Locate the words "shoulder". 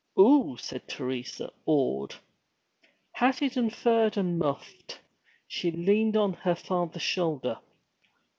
7.03-7.59